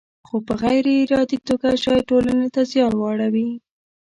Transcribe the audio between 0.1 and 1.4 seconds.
خو په غیر ارادي